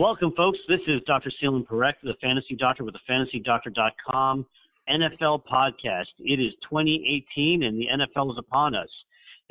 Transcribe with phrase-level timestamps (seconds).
[0.00, 0.58] Welcome, folks.
[0.66, 1.30] This is Dr.
[1.38, 4.46] Selene Parekh, the Fantasy Doctor with the FantasyDoctor.com
[4.88, 6.06] NFL podcast.
[6.18, 8.88] It is 2018 and the NFL is upon us.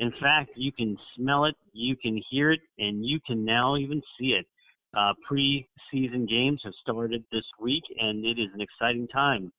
[0.00, 4.02] In fact, you can smell it, you can hear it, and you can now even
[4.18, 4.44] see it.
[4.92, 9.52] Uh, pre-season games have started this week, and it is an exciting time.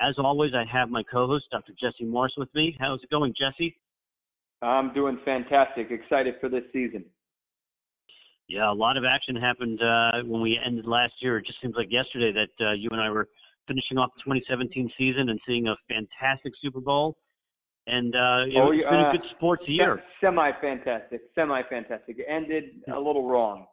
[0.00, 1.72] As always, I have my co-host, Dr.
[1.72, 2.76] Jesse Morse, with me.
[2.78, 3.76] How's it going, Jesse?
[4.62, 5.90] I'm doing fantastic.
[5.90, 7.04] Excited for this season.
[8.48, 11.36] Yeah, a lot of action happened uh, when we ended last year.
[11.38, 13.28] It just seems like yesterday that uh, you and I were
[13.66, 17.16] finishing off the 2017 season and seeing a fantastic Super Bowl.
[17.86, 20.02] And uh, it oh, been a good sports year.
[20.20, 22.18] Semi fantastic, semi fantastic.
[22.18, 23.66] It ended a little wrong,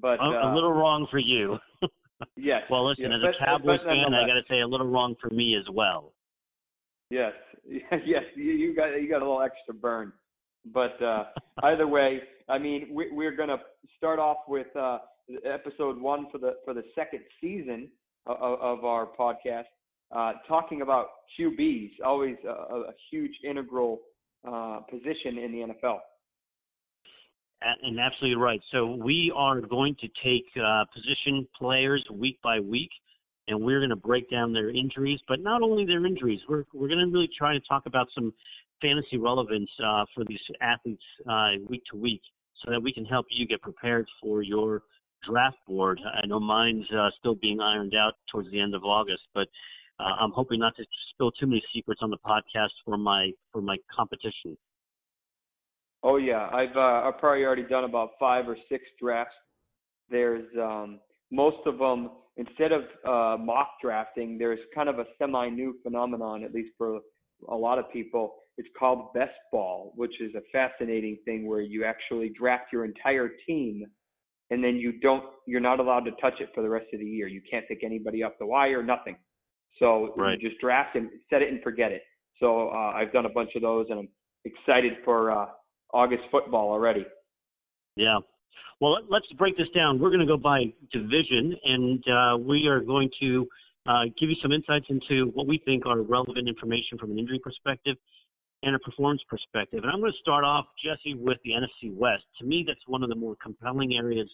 [0.00, 1.56] but a, a little wrong for you.
[2.36, 2.62] yes.
[2.70, 5.30] Well, listen, yes, as a Cowboys fan, I got to say a little wrong for
[5.30, 6.12] me as well.
[7.08, 7.32] Yes,
[7.66, 10.12] yes, you, you got you got a little extra burn,
[10.66, 11.24] but uh,
[11.62, 13.58] either way, I mean, we, we're going to
[13.96, 14.98] start off with uh,
[15.44, 17.88] episode one for the for the second season
[18.26, 19.64] of, of our podcast,
[20.14, 21.06] uh, talking about
[21.38, 24.00] QBs, always a, a huge integral
[24.46, 25.98] uh, position in the NFL.
[27.82, 28.60] And absolutely right.
[28.72, 32.90] So we are going to take uh, position players week by week,
[33.48, 36.40] and we're going to break down their injuries, but not only their injuries.
[36.46, 38.34] We're we're going to really try to talk about some
[38.80, 42.20] fantasy relevance uh, for these athletes uh, week to week
[42.64, 44.82] so that we can help you get prepared for your
[45.28, 46.00] draft board.
[46.04, 49.48] I know mine's uh, still being ironed out towards the end of August, but
[50.00, 53.62] uh, I'm hoping not to spill too many secrets on the podcast for my for
[53.62, 54.56] my competition.
[56.02, 59.34] Oh yeah, I've uh, I've probably already done about five or six drafts.
[60.10, 65.48] There's um, most of them instead of uh, mock drafting, there's kind of a semi
[65.48, 67.00] new phenomenon, at least for
[67.48, 71.84] a lot of people, it's called best ball, which is a fascinating thing where you
[71.84, 73.84] actually draft your entire team
[74.50, 77.06] and then you don't you're not allowed to touch it for the rest of the
[77.06, 77.26] year.
[77.26, 79.16] You can't pick anybody up the wire, nothing.
[79.78, 80.38] So right.
[80.38, 82.02] you just draft and set it and forget it.
[82.40, 84.08] So uh, I've done a bunch of those and I'm
[84.44, 85.46] excited for uh,
[85.92, 87.04] August football already.
[87.96, 88.18] Yeah.
[88.80, 89.98] Well, let's break this down.
[89.98, 93.46] We're going to go by division, and uh, we are going to
[93.86, 97.40] uh, give you some insights into what we think are relevant information from an injury
[97.42, 97.96] perspective
[98.64, 99.80] and a performance perspective.
[99.82, 102.24] And I'm going to start off, Jesse, with the NFC West.
[102.40, 104.28] To me, that's one of the more compelling areas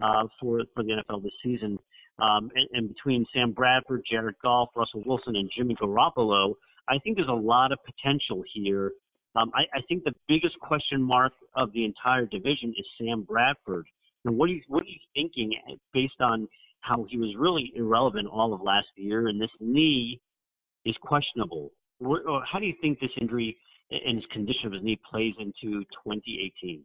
[0.00, 1.78] uh, for for the NFL this season.
[2.18, 6.54] Um, and, and between Sam Bradford, Jared Goff, Russell Wilson, and Jimmy Garoppolo,
[6.88, 8.92] I think there's a lot of potential here.
[9.34, 13.86] Um, I, I think the biggest question mark of the entire division is Sam Bradford.
[14.24, 15.52] And what are you what are you thinking
[15.92, 16.48] based on
[16.80, 20.20] how he was really irrelevant all of last year, and this knee
[20.84, 21.72] is questionable?
[22.00, 23.56] How do you think this injury
[24.04, 26.84] and his condition of his knee plays into 2018?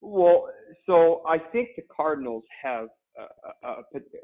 [0.00, 0.48] Well,
[0.86, 2.88] so I think the Cardinals have
[3.18, 3.74] a, a,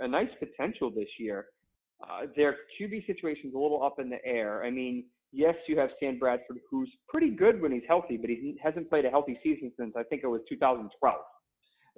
[0.01, 1.47] a nice potential this year.
[2.03, 4.65] Uh, their QB situation is a little up in the air.
[4.65, 8.59] I mean, yes, you have Sam Bradford, who's pretty good when he's healthy, but he
[8.63, 11.15] hasn't played a healthy season since I think it was 2012.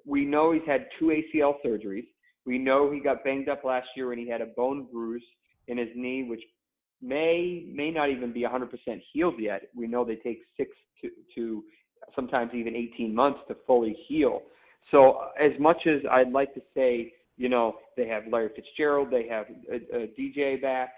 [0.05, 2.07] We know he's had two ACL surgeries.
[2.45, 5.25] We know he got banged up last year when he had a bone bruise
[5.67, 6.43] in his knee, which
[7.03, 8.69] may may not even be 100%
[9.13, 9.63] healed yet.
[9.75, 10.71] We know they take six
[11.03, 11.65] to, to
[12.15, 14.43] sometimes even 18 months to fully heal.
[14.91, 19.27] So as much as I'd like to say, you know, they have Larry Fitzgerald, they
[19.29, 20.91] have a, a DJ back,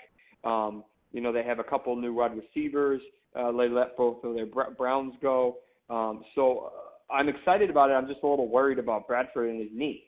[0.45, 3.01] um, you know, they have a couple new wide receivers.
[3.35, 5.59] Uh, they let both of their Browns go.
[5.91, 6.71] Um, so
[7.11, 7.95] uh, I'm excited about it.
[7.95, 10.05] I'm just a little worried about Bradford and his knee.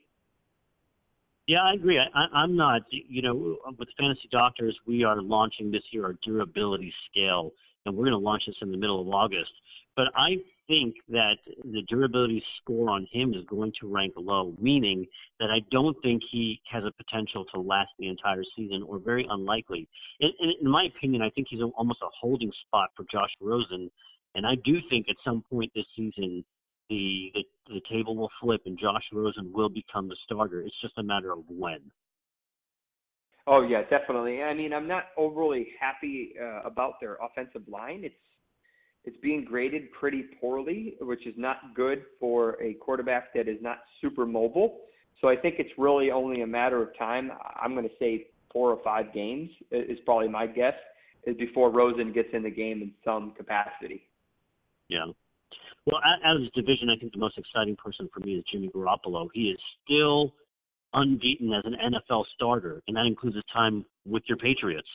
[1.47, 1.99] Yeah, I agree.
[1.99, 2.83] I, I'm not.
[2.91, 7.51] You know, with Fantasy Doctors, we are launching this year our durability scale,
[7.85, 9.51] and we're going to launch this in the middle of August.
[9.95, 10.37] But I
[10.67, 11.35] think that
[11.65, 15.05] the durability score on him is going to rank low, meaning
[15.39, 19.27] that I don't think he has a potential to last the entire season, or very
[19.29, 19.89] unlikely.
[20.21, 20.29] In,
[20.61, 23.91] in my opinion, I think he's almost a holding spot for Josh Rosen,
[24.35, 26.45] and I do think at some point this season
[26.91, 27.43] the, the
[27.73, 30.61] the table will flip and Josh Rosen will become the starter.
[30.61, 31.79] It's just a matter of when.
[33.47, 34.43] Oh yeah, definitely.
[34.43, 38.01] I mean, I'm not overly happy uh, about their offensive line.
[38.03, 38.15] It's
[39.03, 43.79] it's being graded pretty poorly, which is not good for a quarterback that is not
[43.99, 44.81] super mobile.
[45.21, 47.31] So I think it's really only a matter of time.
[47.59, 50.75] I'm going to say four or five games is probably my guess
[51.25, 54.03] is before Rosen gets in the game in some capacity.
[54.87, 55.05] Yeah.
[55.85, 58.69] Well, out of this division, I think the most exciting person for me is Jimmy
[58.69, 59.29] Garoppolo.
[59.33, 60.33] He is still
[60.93, 64.87] unbeaten as an NFL starter, and that includes his time with your Patriots.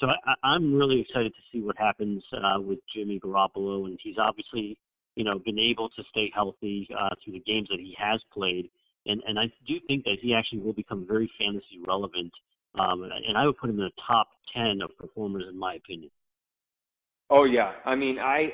[0.00, 4.16] So I, I'm really excited to see what happens uh, with Jimmy Garoppolo, and he's
[4.18, 4.76] obviously,
[5.14, 8.68] you know, been able to stay healthy uh, through the games that he has played.
[9.06, 12.32] and and I do think that he actually will become very fantasy relevant.
[12.78, 16.10] Um, and I would put him in the top ten of performers in my opinion.
[17.30, 18.50] Oh yeah, I mean I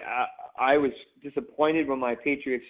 [0.59, 0.93] I, I was
[1.23, 2.65] disappointed when my Patriots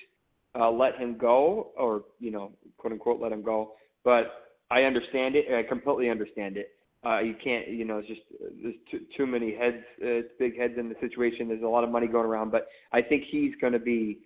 [0.59, 3.73] uh, let him go, or you know, quote unquote, let him go.
[4.05, 4.33] But
[4.71, 5.47] I understand it.
[5.53, 6.71] I completely understand it.
[7.05, 8.21] Uh, you can't, you know, it's just
[8.63, 11.49] there's too, too many heads, uh, big heads in the situation.
[11.49, 14.21] There's a lot of money going around, but I think he's going to be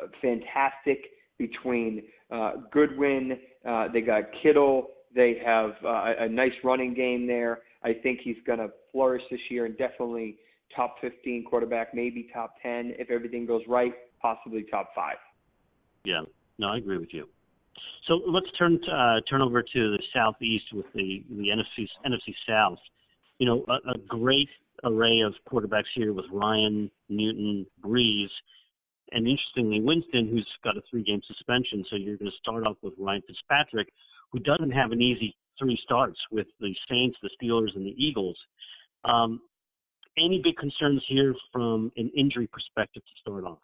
[0.00, 3.38] uh, fantastic between uh, Goodwin.
[3.68, 4.88] Uh, they got Kittle.
[5.14, 7.60] They have uh, a nice running game there.
[7.84, 10.36] I think he's going to flourish this year and definitely
[10.74, 15.16] top 15 quarterback, maybe top 10 if everything goes right, possibly top five.
[16.04, 16.22] Yeah,
[16.58, 17.28] no, I agree with you.
[18.08, 22.78] So let's turn uh, turn over to the southeast with the the NFC NFC South.
[23.38, 24.48] You know, a, a great
[24.84, 28.28] array of quarterbacks here with Ryan, Newton, Brees,
[29.12, 31.84] and interestingly, Winston, who's got a three-game suspension.
[31.88, 33.88] So you're going to start off with Ryan Fitzpatrick,
[34.32, 38.36] who doesn't have an easy three starts with the Saints, the Steelers, and the Eagles.
[39.04, 39.40] Um,
[40.18, 43.58] any big concerns here from an injury perspective to start off?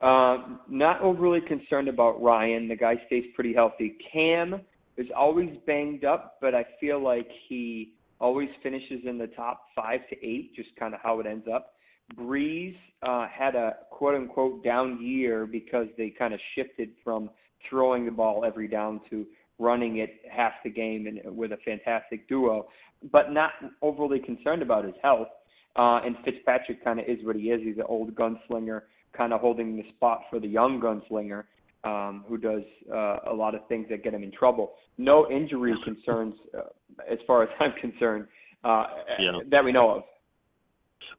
[0.00, 2.68] Uh, not overly concerned about Ryan.
[2.68, 3.96] The guy stays pretty healthy.
[4.12, 4.60] Cam
[4.96, 10.00] is always banged up, but I feel like he always finishes in the top five
[10.10, 11.74] to eight, just kind of how it ends up.
[12.14, 17.30] Brees uh, had a quote unquote down year because they kind of shifted from
[17.68, 19.26] throwing the ball every down to
[19.58, 22.66] running it half the game and with a fantastic duo,
[23.10, 23.50] but not
[23.82, 25.28] overly concerned about his health.
[25.76, 27.60] Uh, and Fitzpatrick kind of is what he is.
[27.62, 28.82] He's an old gunslinger
[29.16, 31.44] kind of holding the spot for the young gunslinger
[31.84, 32.62] um, who does
[32.92, 34.72] uh, a lot of things that get him in trouble.
[34.98, 36.62] No injury concerns, uh,
[37.10, 38.26] as far as I'm concerned,
[38.64, 38.84] uh,
[39.18, 39.32] yeah.
[39.50, 40.02] that we know of.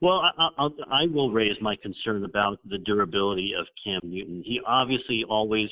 [0.01, 4.43] Well, I, I'll, I will raise my concern about the durability of Cam Newton.
[4.45, 5.69] He obviously always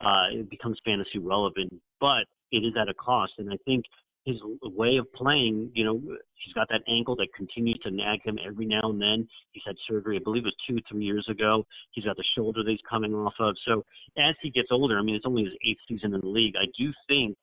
[0.00, 3.32] uh, becomes fantasy relevant, but it is at a cost.
[3.38, 3.84] And I think
[4.24, 6.00] his way of playing, you know,
[6.34, 9.26] he's got that ankle that continues to nag him every now and then.
[9.52, 11.64] He's had surgery, I believe it was two, three years ago.
[11.92, 13.56] He's got the shoulder that he's coming off of.
[13.66, 13.84] So
[14.18, 16.54] as he gets older, I mean, it's only his eighth season in the league.
[16.56, 17.36] I do think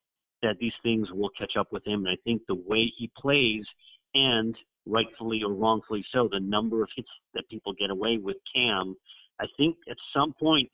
[0.43, 2.05] that these things will catch up with him.
[2.05, 3.63] And I think the way he plays
[4.13, 4.55] and
[4.85, 8.95] rightfully or wrongfully so, the number of hits that people get away with Cam,
[9.39, 10.69] I think at some point,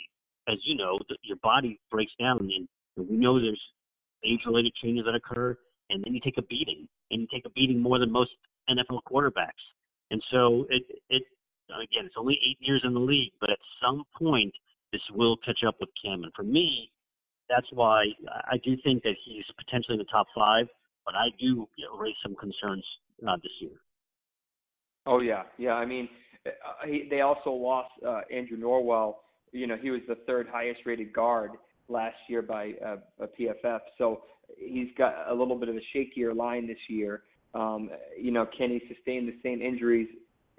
[0.49, 2.67] as you know, the, your body breaks down and
[3.09, 3.61] we know there's
[4.25, 5.57] age-related changes that occur
[5.89, 8.31] and then you take a beating, and you take a beating more than most
[8.69, 9.63] NFL quarterbacks.
[10.11, 11.23] And so it it
[11.69, 14.53] again, it's only eight years in the league, but at some point
[14.91, 16.23] this will catch up with Cam.
[16.23, 16.91] And for me,
[17.49, 18.05] that's why
[18.51, 20.67] I do think that he's potentially in the top five,
[21.05, 21.67] but I do
[21.97, 22.85] raise some concerns
[23.27, 23.81] uh, this year.
[25.05, 25.73] Oh yeah, yeah.
[25.73, 26.07] I mean,
[26.45, 29.15] uh, he, they also lost uh, Andrew Norwell.
[29.51, 31.51] You know, he was the third highest rated guard
[31.89, 33.79] last year by uh, a PFF.
[33.97, 34.23] So
[34.57, 37.23] he's got a little bit of a shakier line this year.
[37.53, 37.89] Um,
[38.19, 40.07] you know, can he sustain the same injuries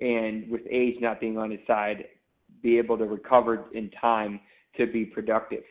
[0.01, 2.05] and with age not being on his side,
[2.63, 4.41] be able to recover in time
[4.77, 5.65] to be productive?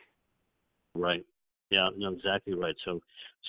[0.94, 1.24] Right.
[1.70, 2.74] Yeah, no, exactly right.
[2.84, 3.00] So,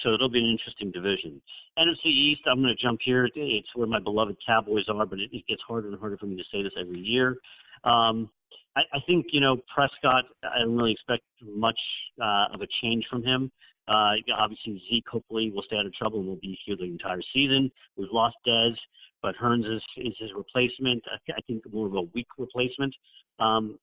[0.04, 1.42] so it'll be an interesting division.
[1.78, 3.30] NFC East, I'm going to jump here.
[3.36, 6.38] It's where my beloved Cowboys are, but it, it gets harder and harder for me
[6.38, 7.38] to say this every year.
[7.84, 8.30] Um,
[8.76, 10.26] I, I think you know Prescott.
[10.44, 11.80] I don't really expect much
[12.22, 13.52] uh, of a change from him.
[13.88, 17.22] Uh, obviously, Zeke hopefully will stay out of trouble and will be here the entire
[17.34, 17.72] season.
[17.98, 18.74] We've lost Dez,
[19.22, 21.04] but Hurns is, is his replacement.
[21.12, 22.96] I, I think more of a weak replacement.
[23.40, 23.78] Um,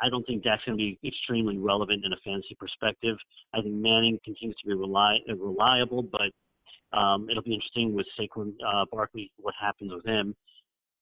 [0.00, 3.16] I don't think Dak's going to be extremely relevant in a fantasy perspective.
[3.52, 8.52] I think Manning continues to be reli- reliable, but um, it'll be interesting with Saquon
[8.66, 10.36] uh, Barkley what happens with him.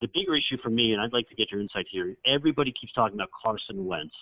[0.01, 2.17] The bigger issue for me, and I'd like to get your insight here.
[2.27, 4.15] Everybody keeps talking about Carson Wentz,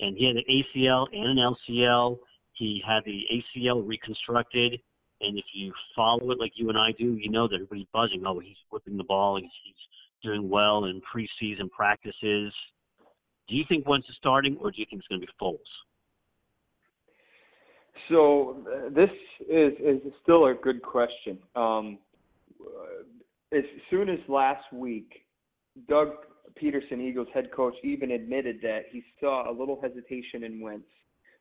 [0.00, 2.18] and he had an ACL and an LCL
[2.58, 4.80] he had the ACL reconstructed,
[5.20, 8.24] and if you follow it like you and I do, you know that everybody's buzzing.
[8.26, 9.38] Oh, he's whipping the ball.
[9.40, 9.74] He's, he's
[10.22, 12.52] doing well in preseason practices.
[13.48, 15.58] Do you think Wentz is starting, or do you think it's going to be Foles?
[18.08, 19.10] So uh, this
[19.48, 21.38] is is still a good question.
[21.54, 21.98] Um,
[23.52, 25.24] as soon as last week,
[25.88, 26.08] Doug
[26.60, 30.84] Pederson, Eagles head coach, even admitted that he saw a little hesitation in Wentz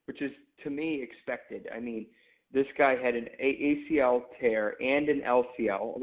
[0.08, 0.32] which is
[0.64, 1.68] to me expected.
[1.74, 2.08] I mean,
[2.54, 6.00] this guy had an ACL tear and an LCL.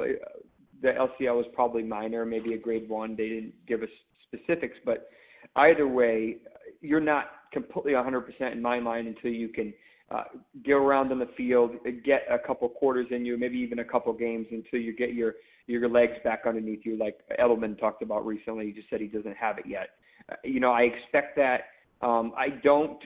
[0.83, 3.17] The LCL was probably minor, maybe a grade one.
[3.17, 3.89] They didn't give us
[4.29, 5.09] specifics, but
[5.57, 6.37] either way,
[6.83, 9.73] you're not completely 100% in my mind until you can
[10.11, 10.25] uh,
[10.63, 11.71] get around on the field,
[12.05, 15.35] get a couple quarters in you, maybe even a couple games until you get your
[15.67, 18.67] your legs back underneath you, like Edelman talked about recently.
[18.67, 19.91] He just said he doesn't have it yet.
[20.31, 21.61] Uh, you know, I expect that
[22.03, 22.99] Um, I don't.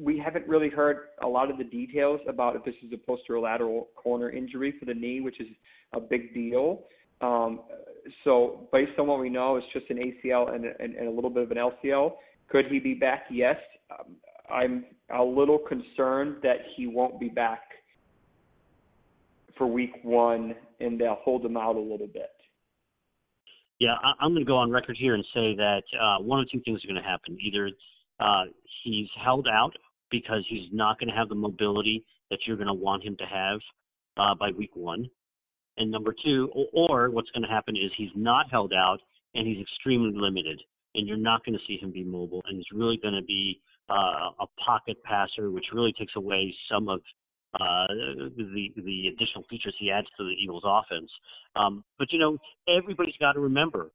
[0.00, 3.86] We haven't really heard a lot of the details about if this is a posterolateral
[3.94, 5.46] corner injury for the knee, which is
[5.92, 6.84] a big deal.
[7.20, 7.60] Um,
[8.24, 11.30] so based on what we know, it's just an ACL and, and, and a little
[11.30, 12.14] bit of an LCL.
[12.48, 13.26] Could he be back?
[13.30, 13.56] Yes.
[13.90, 14.16] Um,
[14.52, 14.84] I'm
[15.16, 17.62] a little concerned that he won't be back
[19.56, 22.30] for week one, and they'll hold him out a little bit.
[23.78, 26.50] Yeah, I, am going to go on record here and say that uh, one of
[26.50, 27.38] two things are going to happen.
[27.40, 27.70] Either
[28.20, 28.44] uh,
[28.84, 29.72] he's held out
[30.10, 33.24] because he's not going to have the mobility that you're going to want him to
[33.24, 33.60] have
[34.18, 35.08] uh, by week one,
[35.78, 38.98] and number two, or, or what's going to happen is he's not held out
[39.34, 40.60] and he's extremely limited,
[40.94, 43.60] and you're not going to see him be mobile, and he's really going to be
[43.88, 47.00] uh, a pocket passer, which really takes away some of
[47.54, 47.86] uh,
[48.36, 51.10] the the additional features he adds to the Eagles' offense.
[51.56, 52.38] Um, but you know,
[52.68, 53.90] everybody's got to remember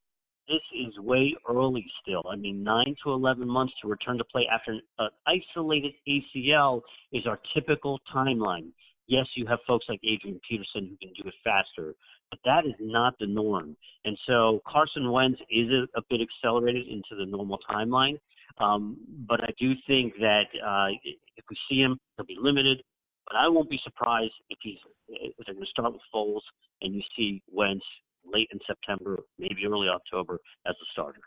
[0.48, 2.24] this is way early still.
[2.30, 6.82] I mean, nine to eleven months to return to play after an isolated ACL
[7.12, 8.70] is our typical timeline.
[9.08, 11.94] Yes, you have folks like Adrian Peterson who can do it faster,
[12.30, 13.76] but that is not the norm.
[14.04, 18.20] And so Carson Wentz is a, a bit accelerated into the normal timeline.
[18.58, 18.98] Um,
[19.28, 22.82] but I do think that uh, if we see him, he'll be limited.
[23.28, 24.78] But I won't be surprised if he's
[25.08, 26.42] if they're going to start with Foles
[26.82, 27.84] and you see Wentz
[28.26, 31.22] late in September, maybe early October as a starter.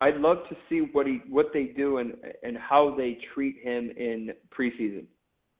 [0.00, 3.90] I'd love to see what he what they do and and how they treat him
[3.96, 5.04] in preseason.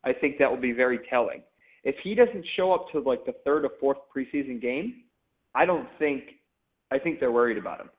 [0.04, 1.42] I think that will be very telling.
[1.85, 5.02] If he doesn't show up to like the third or fourth preseason game,
[5.54, 6.23] I don't think
[6.90, 7.90] I think they're worried about him.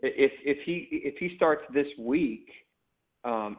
[0.00, 2.48] If if he if he starts this week,
[3.24, 3.58] um,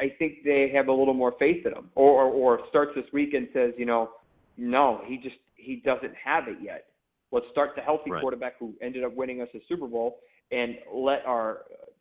[0.00, 1.90] I think they have a little more faith in him.
[1.94, 4.10] Or, or or starts this week and says, you know,
[4.56, 6.86] no, he just he doesn't have it yet.
[7.32, 8.20] Let's start the healthy right.
[8.20, 10.18] quarterback who ended up winning us a Super Bowl,
[10.50, 11.58] and let our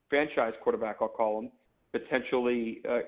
[0.09, 1.51] franchise quarterback, I'll call him,
[1.91, 2.99] potentially uh,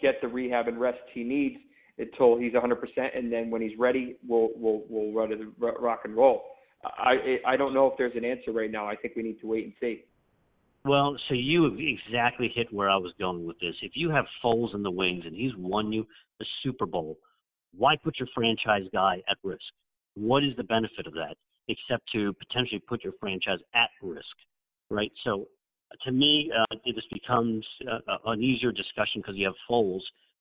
[0.00, 1.56] get the rehab and rest he needs
[1.98, 2.74] until he's 100%,
[3.16, 6.42] and then when he's ready, we'll we'll we'll run it rock and roll.
[6.84, 8.86] I I don't know if there's an answer right now.
[8.86, 10.04] I think we need to wait and see.
[10.88, 13.74] Well, so you exactly hit where I was going with this.
[13.82, 16.06] If you have Foles in the wings and he's won you
[16.38, 17.18] the Super Bowl,
[17.76, 19.60] why put your franchise guy at risk?
[20.14, 21.36] What is the benefit of that
[21.68, 24.24] except to potentially put your franchise at risk,
[24.88, 25.12] right?
[25.24, 25.48] So
[26.06, 30.00] to me, uh, just becomes uh, an easier discussion because you have Foles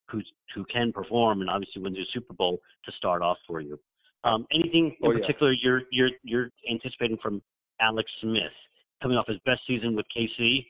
[0.10, 0.22] who
[0.56, 3.78] who can perform and obviously wins the Super Bowl to start off for you.
[4.24, 5.20] Um, anything in oh, yeah.
[5.20, 7.42] particular you're you're you're anticipating from
[7.82, 8.56] Alex Smith
[9.02, 10.66] coming off his best season with KC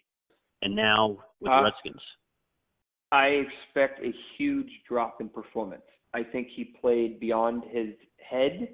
[0.62, 2.02] and now with uh, the Redskins?
[3.12, 5.84] I expect a huge drop in performance.
[6.14, 7.90] I think he played beyond his
[8.30, 8.70] head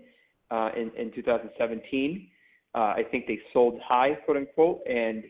[0.50, 2.28] uh, in, in 2017.
[2.76, 5.24] Uh, I think they sold high, quote unquote, and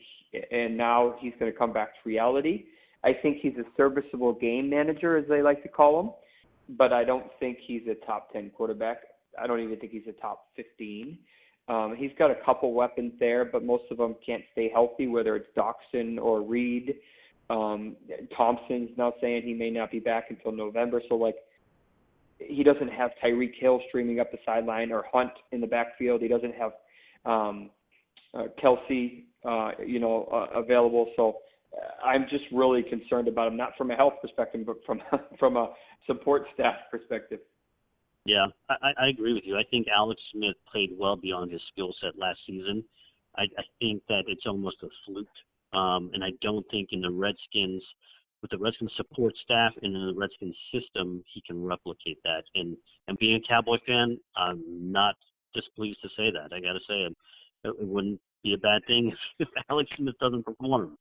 [0.52, 2.66] and now he's going to come back to reality.
[3.04, 7.04] I think he's a serviceable game manager, as they like to call him, but I
[7.04, 8.98] don't think he's a top 10 quarterback.
[9.40, 11.18] I don't even think he's a top 15.
[11.70, 15.36] Um, he's got a couple weapons there, but most of them can't stay healthy, whether
[15.36, 16.96] it's Doctson or Reed.
[17.50, 17.96] Um,
[18.38, 21.02] Thompson's now saying he may not be back until November.
[21.08, 21.36] So, like,
[22.40, 26.22] he doesn't have Tyreek Hill streaming up the sideline or Hunt in the backfield.
[26.22, 26.72] He doesn't have
[27.26, 27.70] um,
[28.34, 31.12] uh, Kelce, uh, you know, uh, available.
[31.16, 31.38] So,
[31.74, 35.02] uh, I'm just really concerned about him, not from a health perspective, but from
[35.40, 35.70] from a
[36.08, 37.40] support staff perspective.
[38.26, 39.58] Yeah, I, I agree with you.
[39.58, 42.84] I think Alex Smith played well beyond his skill set last season.
[43.36, 45.28] I, I think that it's almost a fluke,
[45.74, 47.84] um, and I don't think in the Redskins,
[48.42, 52.44] with the Redskins support staff and in the Redskins system, he can replicate that.
[52.56, 52.78] And
[53.08, 55.16] and being a Cowboy fan, I'm not
[55.54, 56.56] displeased to say that.
[56.56, 57.16] I got to say it,
[57.66, 60.98] it wouldn't be a bad thing if, Alex Smith doesn't perform.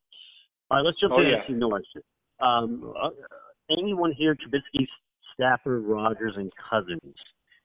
[0.70, 1.54] All right, let's jump oh, to yeah.
[1.54, 1.84] North.
[2.40, 3.10] Um, uh,
[3.70, 4.88] anyone here Trubisky's
[5.34, 7.14] Stafford, Rodgers, and Cousins.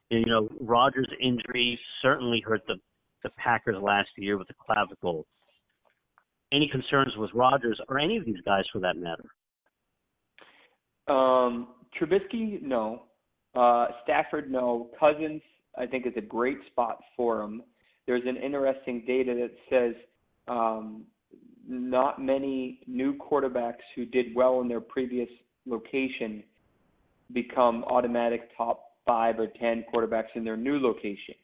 [0.10, 2.76] And, you know, Rodgers' injury certainly hurt the
[3.24, 5.26] the Packers last year with the clavicle.
[6.54, 9.26] Any concerns with Rodgers or any of these guys for that matter?
[11.08, 11.70] Um,
[12.00, 13.04] Trubisky, no.
[13.56, 14.90] Uh, Stafford, no.
[15.00, 15.42] Cousins,
[15.78, 17.64] I think, is a great spot for him.
[18.06, 19.96] There's an interesting data that says
[20.48, 21.04] um,
[21.68, 25.30] not many new quarterbacks who did well in their previous
[25.66, 26.44] location
[27.34, 31.36] become automatic top five or ten quarterbacks in their new location.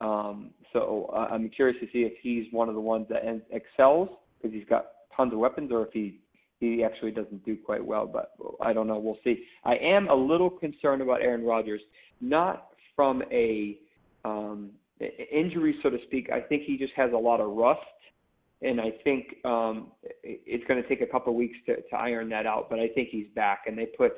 [0.00, 4.08] Um, so uh, I'm curious to see if he's one of the ones that excels
[4.36, 4.86] because he's got
[5.16, 6.20] tons of weapons, or if he
[6.58, 8.06] he actually doesn't do quite well.
[8.06, 8.98] But I don't know.
[8.98, 9.44] We'll see.
[9.64, 11.80] I am a little concerned about Aaron Rodgers,
[12.20, 13.78] not from a
[14.24, 14.70] um,
[15.32, 16.30] injury, so to speak.
[16.32, 17.80] I think he just has a lot of rust
[18.62, 19.88] and I think um,
[20.22, 22.68] it's going to take a couple of weeks to, to iron that out.
[22.70, 24.12] But I think he's back, and they put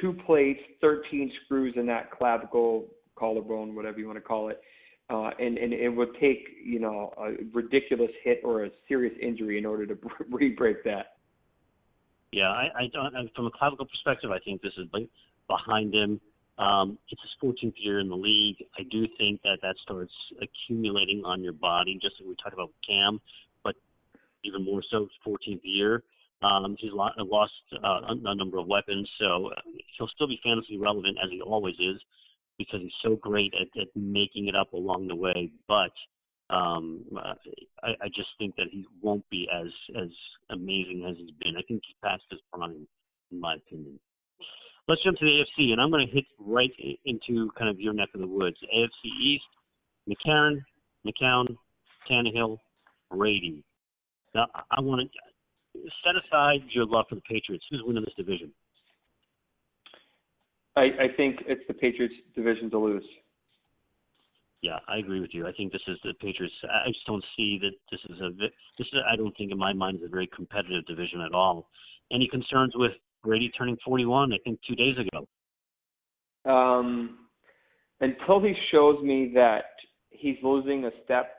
[0.00, 4.60] two plates, 13 screws in that clavicle, collarbone, whatever you want to call it.
[5.08, 9.56] Uh, and, and it would take, you know, a ridiculous hit or a serious injury
[9.56, 9.96] in order to
[10.30, 11.12] re-break that.
[12.32, 13.14] Yeah, I, I don't.
[13.34, 14.86] From a clavicle perspective, I think this is
[15.48, 16.20] behind him.
[16.58, 18.56] Um, it's his 14th year in the league.
[18.78, 20.12] I do think that that starts
[20.42, 23.20] accumulating on your body, just like we talked about with Cam,
[23.62, 23.76] but
[24.42, 26.02] even more so, 14th year.
[26.42, 27.52] Um, he's lost
[27.82, 29.50] uh, a number of weapons, so
[29.96, 32.00] he'll still be fantasy relevant as he always is
[32.58, 35.50] because he's so great at, at making it up along the way.
[35.66, 35.92] But
[36.50, 37.04] um,
[37.82, 39.68] I, I just think that he won't be as
[40.00, 40.10] as
[40.50, 41.56] amazing as he's been.
[41.56, 42.86] I think he's past his prime,
[43.32, 43.98] in my opinion.
[44.88, 46.70] Let's jump to the AFC, and I'm going to hit right
[47.04, 48.56] into kind of your neck of the woods.
[48.72, 49.42] AFC East,
[50.08, 50.62] McCarron,
[51.04, 51.56] McCown,
[52.08, 52.58] Tannehill,
[53.10, 53.64] Brady.
[54.32, 55.18] Now, I want to
[56.04, 57.64] set aside your love for the Patriots.
[57.70, 58.52] Who's winning this division?
[60.76, 63.04] I, I think it's the Patriots' division to lose.
[64.62, 65.46] Yeah, I agree with you.
[65.46, 66.54] I think this is the Patriots.
[66.64, 68.50] I just don't see that this is a this.
[68.78, 71.68] Is, I don't think in my mind is a very competitive division at all.
[72.12, 72.92] Any concerns with
[73.22, 74.32] Brady turning 41?
[74.32, 75.26] I think two days ago.
[76.50, 77.18] Um,
[78.00, 79.64] until he shows me that
[80.10, 81.32] he's losing a step.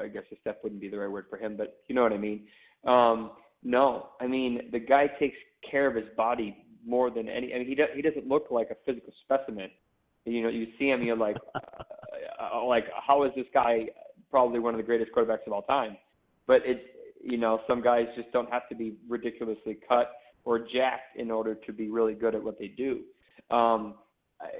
[0.00, 2.12] I guess a step wouldn't be the right word for him, but you know what
[2.12, 2.46] I mean.
[2.86, 3.32] Um,
[3.64, 5.36] no, I mean the guy takes
[5.68, 6.56] care of his body
[6.86, 7.54] more than any.
[7.54, 9.70] I mean, he does, he doesn't look like a physical specimen.
[10.26, 13.86] You know, you see him, you're like, uh, like how is this guy
[14.30, 15.96] probably one of the greatest quarterbacks of all time?
[16.46, 16.84] But it,
[17.22, 20.12] you know, some guys just don't have to be ridiculously cut
[20.44, 23.00] or jacked in order to be really good at what they do.
[23.50, 23.94] Um,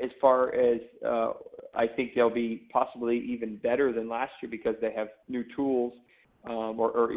[0.03, 1.33] as far as uh,
[1.75, 5.93] I think they'll be possibly even better than last year because they have new tools
[6.47, 7.13] um, or, or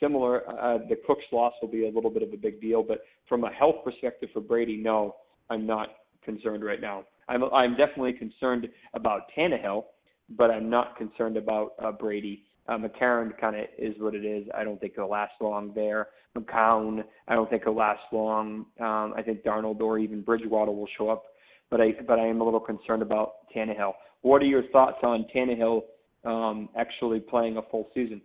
[0.00, 0.48] similar.
[0.48, 3.44] Uh, the Cook's loss will be a little bit of a big deal, but from
[3.44, 5.16] a health perspective for Brady, no,
[5.50, 5.88] I'm not
[6.24, 7.04] concerned right now.
[7.28, 9.84] I'm I'm definitely concerned about Tannehill,
[10.30, 12.44] but I'm not concerned about uh, Brady.
[12.68, 14.46] Uh, McCarron kind of is what it is.
[14.56, 16.08] I don't think he'll last long there.
[16.36, 18.66] McCown, I don't think he'll last long.
[18.80, 21.24] Um, I think Darnold or even Bridgewater will show up,
[21.70, 23.92] but I but I am a little concerned about Tannehill.
[24.22, 25.82] What are your thoughts on Tannehill
[26.24, 28.22] um, actually playing a full season?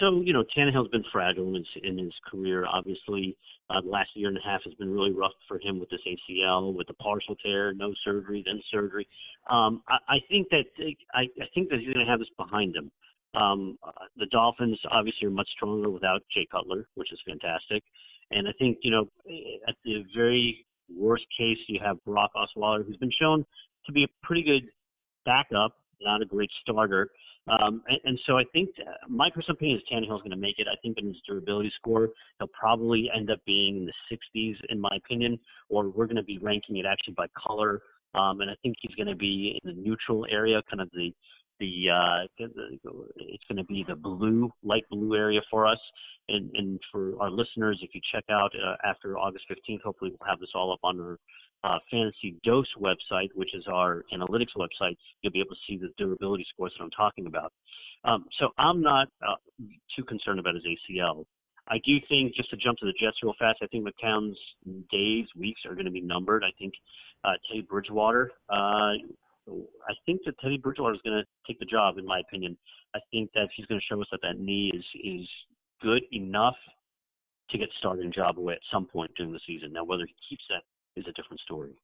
[0.00, 2.66] So you know Tannehill's been fragile in his, in his career.
[2.66, 3.36] Obviously,
[3.70, 6.00] uh, the last year and a half has been really rough for him with this
[6.06, 9.06] ACL, with the partial tear, no surgery, then surgery.
[9.50, 10.64] Um, I, I think that
[11.14, 12.90] I, I think that he's going to have this behind him.
[13.34, 17.82] Um, uh, the Dolphins obviously are much stronger without Jay Cutler, which is fantastic.
[18.30, 19.08] And I think you know
[19.68, 23.44] at the very worst case, you have Brock Osweiler, who's been shown
[23.86, 24.62] to be a pretty good
[25.24, 27.10] backup, not a great starter.
[27.48, 28.70] Um, and, and so I think
[29.08, 30.66] my personal opinion is Tannehill's going to make it.
[30.70, 34.80] I think in his durability score, he'll probably end up being in the 60s, in
[34.80, 37.82] my opinion, or we're going to be ranking it actually by color.
[38.14, 41.12] Um, and I think he's going to be in the neutral area, kind of the
[41.58, 42.26] the uh,
[43.16, 45.78] it's going to be the blue, light blue area for us.
[46.28, 50.28] And, and for our listeners, if you check out uh, after August 15th, hopefully we'll
[50.28, 51.18] have this all up on our
[51.64, 55.90] uh, Fantasy Dose website, which is our analytics website, you'll be able to see the
[55.98, 57.52] durability scores that I'm talking about.
[58.04, 59.34] Um, so I'm not uh,
[59.96, 61.24] too concerned about his ACL.
[61.68, 64.38] I do think, just to jump to the Jets real fast, I think McCown's
[64.92, 66.44] days, weeks are going to be numbered.
[66.44, 66.74] I think
[67.24, 68.94] uh, Teddy Bridgewater, uh,
[69.48, 72.56] I think that Teddy Bridgewater is going to take the job, in my opinion.
[72.94, 75.28] I think that he's going to show us that that knee is is
[75.82, 76.56] good enough
[77.50, 79.72] to get started in job away at some point during the season.
[79.72, 80.62] Now, whether he keeps that
[80.96, 81.74] is a different story.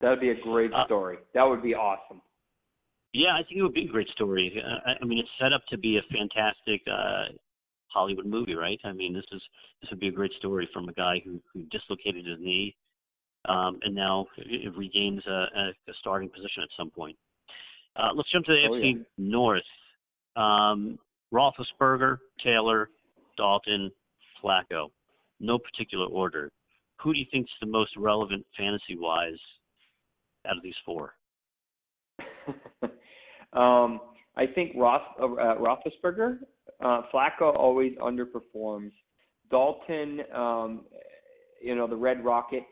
[0.00, 1.18] That would be a great uh, story.
[1.34, 2.20] That would be awesome.
[3.12, 4.62] Yeah, I think it would be a great story.
[4.62, 7.32] Uh, I mean, it's set up to be a fantastic uh,
[7.88, 8.78] Hollywood movie, right?
[8.84, 9.40] I mean, this is
[9.80, 12.76] this would be a great story from a guy who who dislocated his knee,
[13.48, 17.16] um, and now it regains a, a, a starting position at some point.
[17.96, 19.02] Uh, let's jump to the oh, AFC yeah.
[19.16, 19.62] North.
[20.36, 20.98] Um,
[21.32, 22.90] Roethlisberger, Taylor,
[23.36, 23.90] Dalton,
[24.42, 24.88] Flacco.
[25.40, 26.50] No particular order
[27.06, 29.38] who do you think is the most relevant fantasy wise
[30.44, 31.12] out of these four?
[33.52, 34.00] um,
[34.36, 36.38] I think Roth, uh, Roethlisberger.
[36.84, 38.90] Uh, Flacco always underperforms.
[39.52, 40.86] Dalton, um,
[41.62, 42.64] you know, the Red Rocket,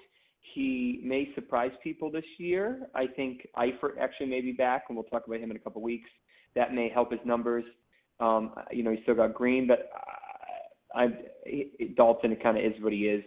[0.52, 2.88] he may surprise people this year.
[2.92, 5.80] I think Eifert actually may be back, and we'll talk about him in a couple
[5.80, 6.10] weeks.
[6.56, 7.64] That may help his numbers.
[8.18, 9.90] Um, you know, he's still got Green, but
[10.92, 11.64] I, I,
[11.96, 13.22] Dalton kind of is what he is.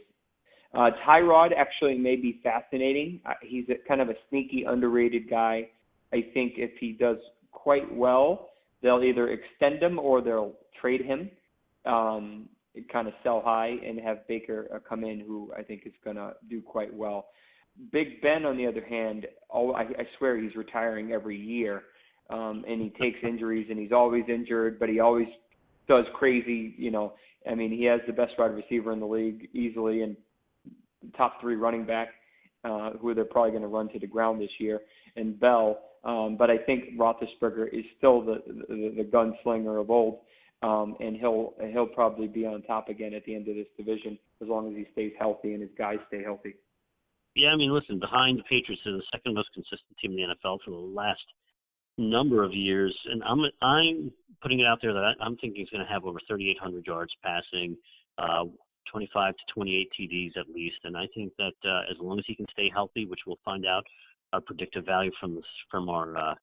[0.73, 3.19] Uh, Tyrod actually may be fascinating.
[3.25, 5.69] Uh, he's a, kind of a sneaky, underrated guy.
[6.13, 7.17] I think if he does
[7.51, 8.49] quite well,
[8.81, 11.29] they'll either extend him or they'll trade him,
[11.85, 12.49] um,
[12.91, 16.17] kind of sell high, and have Baker uh, come in, who I think is going
[16.17, 17.27] to do quite well.
[17.91, 21.83] Big Ben, on the other hand, oh, I, I swear he's retiring every year,
[22.29, 25.27] um, and he takes injuries, and he's always injured, but he always
[25.87, 26.75] does crazy.
[26.77, 27.13] You know,
[27.49, 30.17] I mean, he has the best wide receiver in the league easily, and
[31.15, 32.09] top three running back,
[32.63, 34.81] uh, who they're probably going to run to the ground this year,
[35.15, 35.79] and Bell.
[36.03, 40.19] Um, but I think Roethlisberger is still the, the the gunslinger of old,
[40.61, 44.17] um, and he'll he'll probably be on top again at the end of this division
[44.41, 46.55] as long as he stays healthy and his guys stay healthy.
[47.35, 50.35] Yeah, I mean, listen, behind the Patriots is the second most consistent team in the
[50.35, 51.21] NFL for the last
[51.97, 55.69] number of years, and I'm I'm putting it out there that I, I'm thinking he's
[55.69, 57.75] going to have over 3,800 yards passing,
[58.17, 58.45] uh,
[58.91, 62.35] 25 to 28 TDs at least, and I think that uh, as long as he
[62.35, 63.83] can stay healthy, which we'll find out
[64.33, 66.35] our predictive value from this, from our uh,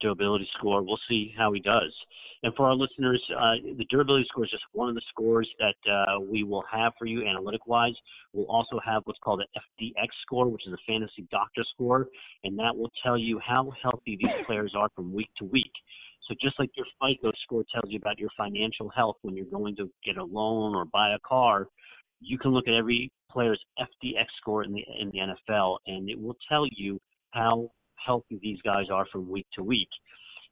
[0.00, 0.82] durability score.
[0.82, 1.92] We'll see how he does.
[2.42, 5.90] And for our listeners, uh, the durability score is just one of the scores that
[5.90, 7.94] uh, we will have for you analytic wise.
[8.32, 9.46] We'll also have what's called an
[9.80, 12.08] FDX score, which is a fantasy doctor score,
[12.44, 15.72] and that will tell you how healthy these players are from week to week.
[16.28, 19.76] So just like your FICO score tells you about your financial health when you're going
[19.76, 21.68] to get a loan or buy a car,
[22.20, 26.20] you can look at every player's FDX score in the in the NFL, and it
[26.20, 26.98] will tell you
[27.32, 29.88] how healthy these guys are from week to week.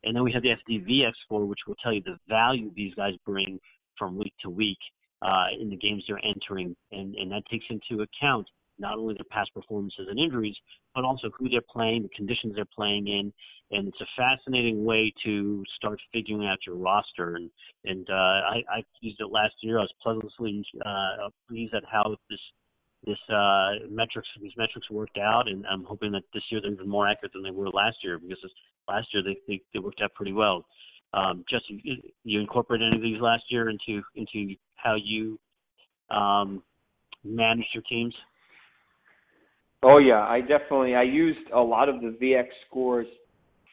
[0.05, 3.15] And then we have the FDVX score, which will tell you the value these guys
[3.25, 3.59] bring
[3.99, 4.79] from week to week
[5.23, 8.47] uh, in the games they're entering, and, and that takes into account
[8.79, 10.57] not only their past performances and injuries,
[10.95, 13.33] but also who they're playing, the conditions they're playing in,
[13.71, 17.37] and it's a fascinating way to start figuring out your roster.
[17.37, 17.51] And
[17.85, 19.79] and uh, I, I used it last year.
[19.79, 22.41] I was pleasantly uh, pleased at how this
[23.07, 26.89] this uh, metrics these metrics worked out, and I'm hoping that this year they're even
[26.89, 28.53] more accurate than they were last year because this,
[28.89, 30.67] last year they, they they worked out pretty well.
[31.13, 35.39] Um, Jesse, you incorporate any of these last year into into how you
[36.11, 36.63] um,
[37.25, 38.15] manage your teams?
[39.85, 43.07] Oh yeah, I definitely I used a lot of the VX scores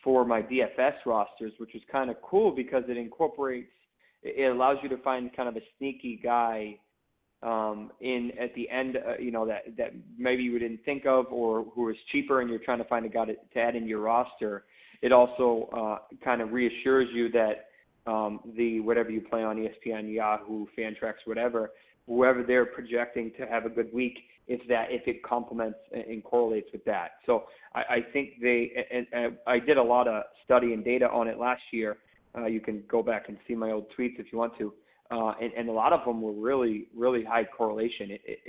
[0.04, 3.72] for my DFS rosters, which was kind of cool because it incorporates
[4.24, 6.78] it allows you to find kind of a sneaky guy
[7.44, 11.26] um, in at the end, uh, you know that that maybe you didn't think of,
[11.32, 13.88] or who is cheaper, and you're trying to find a guy to, to add in
[13.88, 14.66] your roster.
[15.02, 17.70] It also uh, kind of reassures you that
[18.06, 21.72] um, the whatever you play on ESPN, Yahoo, Fantrax, whatever,
[22.08, 26.68] whoever they're projecting to have a good week, if that if it complements and correlates
[26.72, 27.12] with that.
[27.26, 31.10] So I, I think they and, and I did a lot of study and data
[31.10, 31.98] on it last year.
[32.38, 34.74] Uh, you can go back and see my old tweets if you want to
[35.12, 38.40] uh, and, and a lot of them were really, really high correlation, it, it,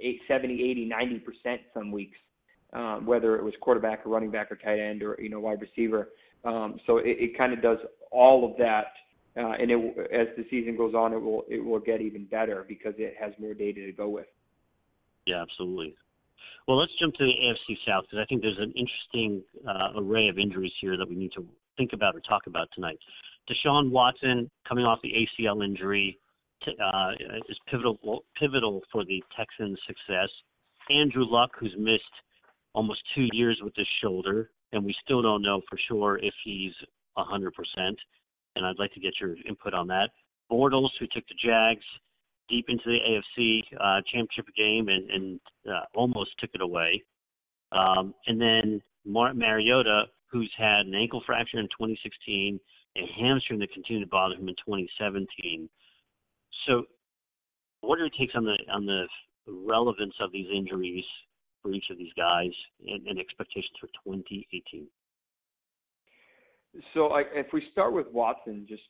[0.00, 2.16] it, 70, 80, 90 percent some weeks,
[2.72, 5.60] um, whether it was quarterback or running back or tight end or you know wide
[5.60, 6.08] receiver.
[6.44, 7.76] Um, so it, it kind of does
[8.10, 8.86] all of that,
[9.36, 12.64] uh, and it, as the season goes on, it will it will get even better
[12.66, 14.26] because it has more data to go with.
[15.26, 15.94] Yeah, absolutely.
[16.66, 20.28] Well, let's jump to the AFC South because I think there's an interesting uh, array
[20.28, 22.98] of injuries here that we need to think about or talk about tonight.
[23.48, 26.18] Deshaun Watson, coming off the ACL injury,
[26.66, 27.10] uh,
[27.48, 30.28] is pivotal pivotal for the Texans' success.
[30.90, 32.02] Andrew Luck, who's missed
[32.74, 36.72] almost two years with his shoulder, and we still don't know for sure if he's
[37.16, 37.50] 100%.
[38.56, 40.10] And I'd like to get your input on that.
[40.50, 41.84] Bortles, who took the Jags
[42.48, 47.02] deep into the AFC uh, championship game and, and uh, almost took it away.
[47.72, 52.58] Um, and then Mar- Mariota, who's had an ankle fracture in 2016
[52.96, 55.68] a hamstring that continued to bother him in 2017.
[56.66, 56.84] So,
[57.80, 59.06] what are your takes on the on the
[59.46, 61.04] relevance of these injuries
[61.62, 62.50] for each of these guys
[62.86, 64.86] and, and expectations for 2018?
[66.94, 68.82] So, I, if we start with Watson, just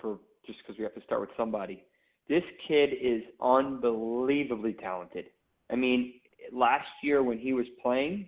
[0.00, 1.84] for just because we have to start with somebody,
[2.28, 5.26] this kid is unbelievably talented.
[5.70, 6.14] I mean,
[6.52, 8.26] last year when he was playing,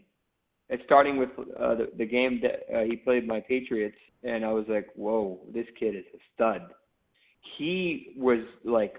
[0.68, 4.52] and starting with uh, the, the game that uh, he played my Patriots, and I
[4.52, 6.62] was like, whoa, this kid is a stud.
[7.56, 8.94] He was like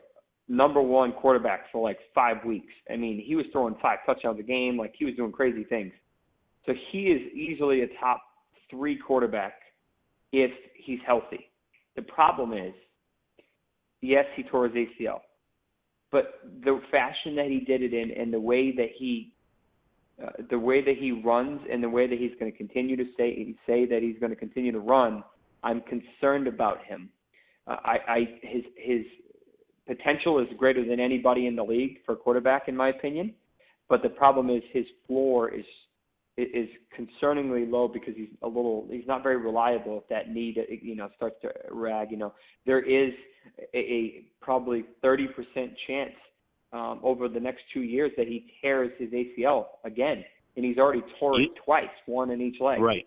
[0.47, 2.71] number one quarterback for like five weeks.
[2.91, 5.91] I mean, he was throwing five touchdowns a game, like he was doing crazy things.
[6.65, 8.21] So he is easily a top
[8.69, 9.53] three quarterback
[10.31, 11.49] if he's healthy.
[11.95, 12.73] The problem is,
[14.01, 15.21] yes, he tore his ACL,
[16.11, 19.33] but the fashion that he did it in and the way that he
[20.23, 23.05] uh, the way that he runs and the way that he's going to continue to
[23.17, 25.23] say say that he's going to continue to run,
[25.63, 27.09] I'm concerned about him.
[27.67, 29.01] Uh, I, I his his
[29.87, 33.33] potential is greater than anybody in the league for quarterback, in my opinion.
[33.89, 35.65] But the problem is his floor is
[36.37, 40.95] is concerningly low because he's a little he's not very reliable if that knee you
[40.95, 42.33] know starts to rag you know.
[42.65, 43.11] There is
[43.73, 45.27] a, a probably 30%
[45.87, 46.13] chance
[46.73, 50.23] um, over the next two years that he tears his ACL again
[50.55, 52.79] and he's already tore it twice one in each leg.
[52.79, 53.05] Right.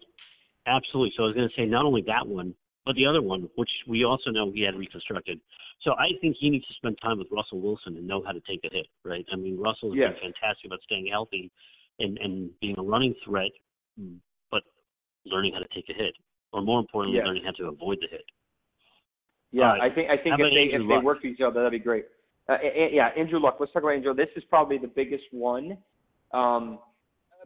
[0.66, 1.12] Absolutely.
[1.16, 3.70] So I was going to say not only that one but the other one which
[3.86, 5.40] we also know he had reconstructed.
[5.82, 8.40] So I think he needs to spend time with Russell Wilson and know how to
[8.40, 9.24] take a hit right?
[9.32, 10.12] I mean Russell has yes.
[10.20, 11.52] been fantastic about staying healthy
[12.00, 13.50] and, and being a running threat,
[14.50, 14.62] but
[15.26, 16.14] learning how to take a hit,
[16.52, 18.24] or more importantly, learning how to avoid the hit.
[19.52, 19.90] Yeah, right.
[19.90, 22.06] I think I think if they if they work with each other, that'd be great.
[22.48, 22.56] Uh,
[22.92, 23.56] yeah, Andrew Luck.
[23.60, 24.14] Let's talk about Andrew.
[24.14, 25.76] This is probably the biggest one.
[26.32, 26.78] Um,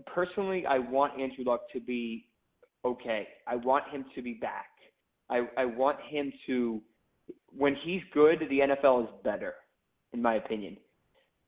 [0.07, 2.27] personally, I want Andrew Luck to be
[2.85, 3.29] okay.
[3.47, 4.69] I want him to be back.
[5.31, 6.83] I I want him to
[7.57, 9.55] when he's good, the NFL is better,
[10.13, 10.77] in my opinion.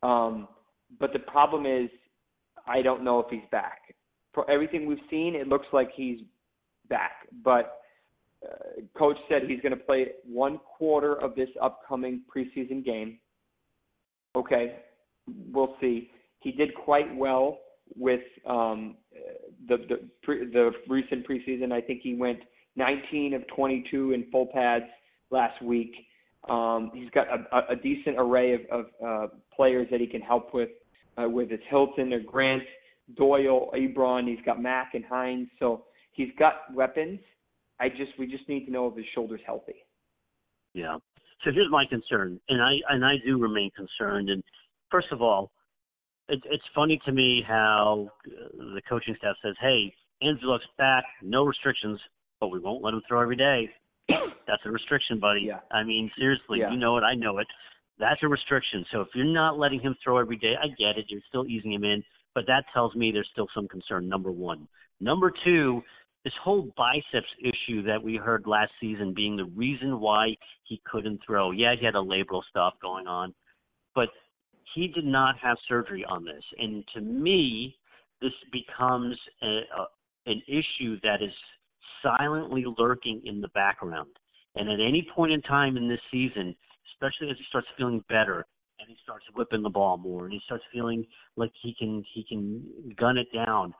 [0.03, 0.49] Um,
[1.01, 1.90] but the problem is
[2.66, 3.94] I don't know if he's back.
[4.35, 6.20] For everything we've seen, it looks like he's
[6.88, 7.12] back.
[7.44, 7.79] But
[8.44, 13.18] uh, coach said he's going to play one quarter of this upcoming preseason game.
[14.37, 14.76] Okay,
[15.52, 16.11] we'll see.
[16.40, 17.59] He did quite well
[17.96, 18.96] with um,
[19.68, 21.72] the the, pre, the recent preseason.
[21.72, 22.40] I think he went
[22.76, 24.85] 19 of 22 in full pads
[25.31, 25.94] last week.
[26.48, 30.55] Um, he's got a, a decent array of, of uh, players that he can help
[30.55, 30.68] with
[31.16, 32.62] uh, with his Hilton or Grant,
[33.16, 34.29] Doyle, Ebron.
[34.29, 35.48] He's got Mack and Hines.
[35.59, 37.20] So he's got weapons.
[37.79, 39.74] I just we just need to know if his shoulder's healthy.
[40.74, 40.96] Yeah.
[41.44, 44.31] So here's my concern, and I and I do remain concerned.
[44.31, 44.42] And
[44.90, 45.50] first of all,
[46.29, 51.44] it, it's funny to me how the coaching staff says, "Hey, Andrew looks back, no
[51.44, 52.00] restrictions,
[52.40, 53.68] but we won't let him throw every day."
[54.09, 55.42] That's a restriction, buddy.
[55.42, 55.61] Yeah.
[55.70, 56.70] I mean, seriously, yeah.
[56.70, 57.46] you know it, I know it.
[57.99, 58.85] That's a restriction.
[58.93, 61.07] So if you're not letting him throw every day, I get it.
[61.09, 62.03] You're still easing him in,
[62.35, 64.09] but that tells me there's still some concern.
[64.09, 64.69] Number one.
[65.01, 65.83] Number two,
[66.25, 71.21] this whole biceps issue that we heard last season being the reason why he couldn't
[71.25, 71.53] throw.
[71.53, 73.33] Yeah, he had a labral stuff going on,
[73.95, 74.09] but
[74.75, 76.43] he did not have surgery on this.
[76.59, 77.77] And to me,
[78.21, 79.87] this becomes a, a,
[80.27, 81.33] an issue that is
[82.03, 84.11] silently lurking in the background.
[84.57, 86.55] And at any point in time in this season,
[86.97, 88.47] especially as he starts feeling better
[88.79, 91.05] and he starts whipping the ball more and he starts feeling
[91.37, 93.75] like he can he can gun it down.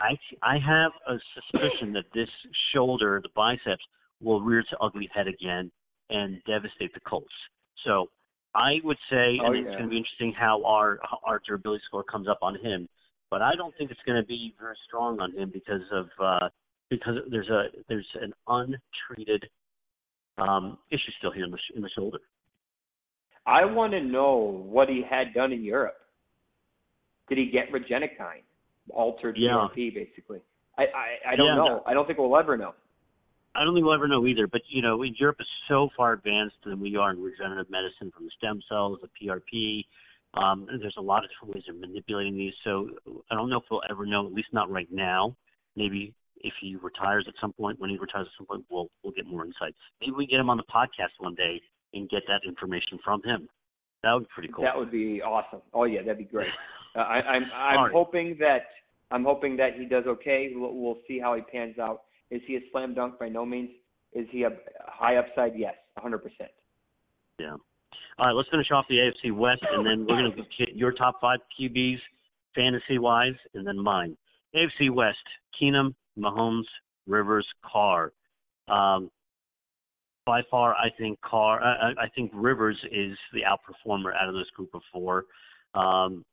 [0.00, 2.28] I I have a suspicion that this
[2.72, 3.84] shoulder, the biceps,
[4.20, 5.70] will rear its ugly head again
[6.10, 7.32] and devastate the Colts.
[7.84, 8.08] So
[8.54, 9.62] I would say, oh, and yeah.
[9.62, 12.88] it's going to be interesting how our our durability score comes up on him.
[13.30, 16.48] But I don't think it's going to be very strong on him because of uh,
[16.90, 19.44] because there's a there's an untreated
[20.38, 22.18] um, issue still here in the, in the shoulder.
[23.46, 25.96] I want to know what he had done in Europe.
[27.28, 28.42] Did he get Regenokine,
[28.90, 29.68] altered yeah.
[29.76, 30.40] PRP, basically?
[30.78, 31.64] I I, I don't yeah, know.
[31.64, 31.82] No.
[31.86, 32.74] I don't think we'll ever know.
[33.54, 34.46] I don't think we'll ever know either.
[34.46, 38.24] But you know, Europe is so far advanced than we are in regenerative medicine, from
[38.24, 39.84] the stem cells, the PRP.
[40.34, 42.52] Um, there's a lot of different ways of manipulating these.
[42.64, 42.90] So
[43.30, 44.26] I don't know if we'll ever know.
[44.26, 45.36] At least not right now.
[45.76, 49.12] Maybe if he retires at some point, when he retires at some point, we'll we'll
[49.12, 49.76] get more insights.
[50.00, 51.60] Maybe we get him on the podcast one day
[51.94, 53.48] and get that information from him.
[54.02, 54.64] That would be pretty cool.
[54.64, 55.62] That would be awesome.
[55.72, 56.48] Oh yeah, that'd be great.
[56.96, 57.92] Uh, I, I'm I'm right.
[57.92, 58.66] hoping that
[59.10, 60.52] I'm hoping that he does okay.
[60.54, 62.02] We'll, we'll see how he pans out.
[62.30, 63.18] Is he a slam dunk?
[63.18, 63.70] By no means.
[64.12, 64.50] Is he a
[64.86, 65.58] high upside?
[65.58, 66.20] Yes, 100%.
[67.40, 67.56] Yeah.
[68.18, 70.92] All right, let's finish off the AFC West, and then we're going to get your
[70.92, 71.98] top five QBs
[72.54, 74.16] fantasy wise, and then mine.
[74.54, 75.18] AFC West:
[75.60, 76.64] Keenum, Mahomes,
[77.06, 78.12] Rivers, Carr.
[78.68, 79.10] Um,
[80.26, 81.62] by far, I think Carr.
[81.62, 85.24] I, I think Rivers is the outperformer out of this group of four.
[85.74, 86.24] Um,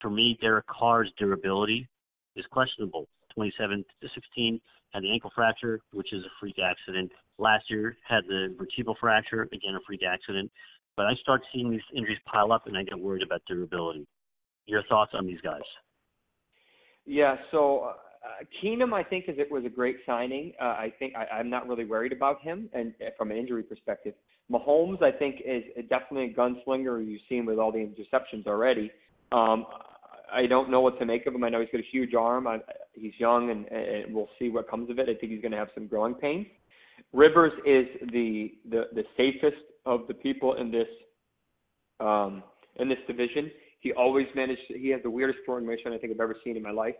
[0.00, 1.88] for me, Derek Carr's durability
[2.36, 3.08] is questionable.
[3.34, 4.60] 27 to 16
[4.92, 7.10] had the ankle fracture, which is a freak accident.
[7.38, 10.50] Last year had the vertebral fracture, again a freak accident.
[10.96, 14.06] But I start seeing these injuries pile up, and I get worried about durability.
[14.66, 15.62] Your thoughts on these guys?
[17.06, 20.52] Yeah, so uh, Keenum, I think, is it was a great signing.
[20.60, 23.64] Uh, I think I, I'm not really worried about him, and uh, from an injury
[23.64, 24.14] perspective,
[24.50, 27.04] Mahomes, I think, is definitely a gunslinger.
[27.04, 28.92] You've seen with all the interceptions already.
[29.32, 29.66] Um,
[30.32, 31.42] I don't know what to make of him.
[31.42, 32.46] I know he's got a huge arm.
[32.46, 32.58] I,
[32.94, 35.08] he's young, and, and we'll see what comes of it.
[35.08, 36.46] I think he's going to have some growing pains.
[37.12, 40.88] Rivers is the the, the safest of the people in this
[41.98, 42.44] um,
[42.76, 43.50] in this division.
[43.80, 44.60] He always managed.
[44.68, 46.94] He has the weirdest throwing motion I think I've ever seen in my life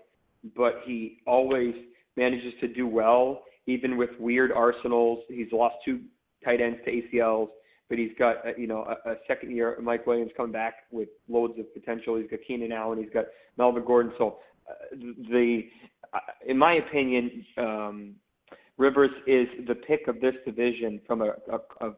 [0.57, 1.75] but he always
[2.17, 5.21] manages to do well, even with weird arsenals.
[5.29, 6.01] He's lost two
[6.45, 7.49] tight ends to ACLs,
[7.89, 11.09] but he's got uh, you know a, a second year Mike Williams coming back with
[11.29, 12.17] loads of potential.
[12.17, 13.27] He's got Keenan Allen, he's got
[13.57, 14.13] Melvin Gordon.
[14.19, 14.39] So
[14.93, 15.63] the,
[16.13, 18.15] uh, in my opinion, um,
[18.79, 21.93] Rivers is the pick of this division from a, a, a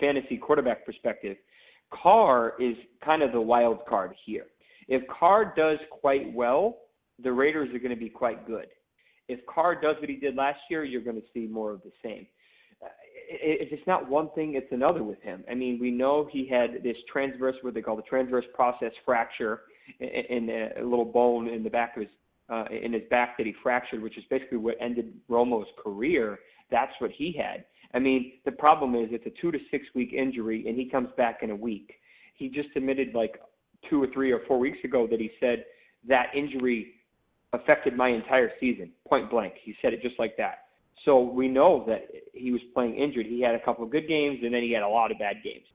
[0.00, 1.36] fantasy quarterback perspective.
[1.90, 4.46] Carr is kind of the wild card here.
[4.88, 6.78] If Carr does quite well,
[7.22, 8.66] the Raiders are going to be quite good.
[9.28, 11.92] If Carr does what he did last year, you're going to see more of the
[12.02, 12.26] same.
[12.82, 12.88] Uh,
[13.30, 15.44] if it's not one thing, it's another with him.
[15.50, 19.62] I mean, we know he had this transverse, what they call the transverse process fracture
[20.00, 22.10] in a little bone in the back of his
[22.50, 26.38] uh, in his back that he fractured, which is basically what ended Romo's career.
[26.70, 27.64] That's what he had.
[27.94, 31.08] I mean, the problem is it's a two to six week injury, and he comes
[31.16, 31.94] back in a week.
[32.34, 33.40] He just admitted like
[33.88, 35.64] two or three or four weeks ago that he said
[36.08, 36.93] that injury
[37.54, 39.54] affected my entire season, point blank.
[39.62, 40.64] He said it just like that.
[41.04, 43.26] So we know that he was playing injured.
[43.26, 45.36] He had a couple of good games, and then he had a lot of bad
[45.44, 45.66] games.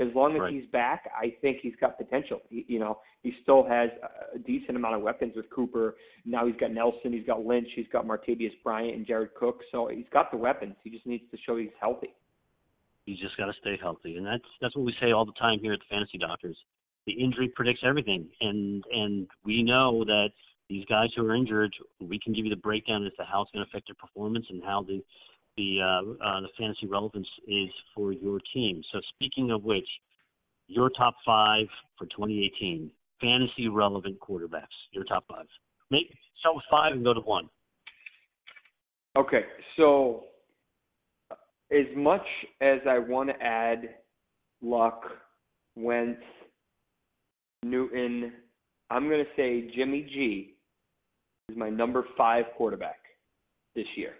[0.00, 0.52] As long as right.
[0.52, 2.40] he's back, I think he's got potential.
[2.48, 3.90] He, you know, he still has
[4.34, 5.96] a decent amount of weapons with Cooper.
[6.24, 9.60] Now he's got Nelson, he's got Lynch, he's got Martavis Bryant and Jared Cook.
[9.70, 10.74] So he's got the weapons.
[10.82, 12.14] He just needs to show he's healthy.
[13.04, 15.58] He's just got to stay healthy, and that's that's what we say all the time
[15.60, 16.56] here at the Fantasy Doctors.
[17.06, 20.30] The injury predicts everything, and and we know that
[20.68, 23.50] these guys who are injured, we can give you the breakdown as to how it's
[23.50, 25.02] going to affect their performance and how the
[25.58, 28.82] the uh, uh, the fantasy relevance is for your team.
[28.90, 29.88] So speaking of which,
[30.66, 31.66] your top five
[31.98, 32.90] for 2018
[33.22, 34.66] fantasy relevant quarterbacks.
[34.92, 35.46] Your top five.
[35.90, 37.48] Make start with five and go to one.
[39.16, 39.42] Okay,
[39.76, 40.24] so
[41.70, 42.24] as much
[42.60, 43.90] as I want to add
[44.62, 45.02] Luck,
[45.76, 46.22] Wentz,
[47.62, 48.32] Newton,
[48.90, 50.51] I'm going to say Jimmy G
[51.52, 53.00] is my number five quarterback
[53.74, 54.14] this year.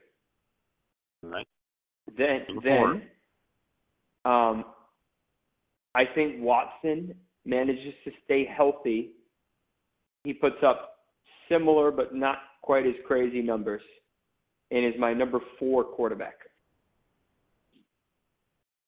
[1.25, 1.47] All right.
[2.17, 3.03] Then, then,
[4.25, 4.65] um,
[5.95, 7.15] I think Watson
[7.45, 9.13] manages to stay healthy.
[10.25, 10.97] He puts up
[11.49, 13.83] similar but not quite as crazy numbers,
[14.71, 16.35] and is my number four quarterback.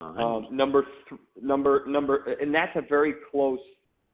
[0.01, 0.23] Right.
[0.23, 3.59] Um, number th- number number, and that's a very close